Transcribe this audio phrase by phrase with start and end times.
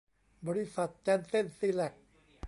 [0.47, 1.93] บริษัทแจนเซ่นซีแลก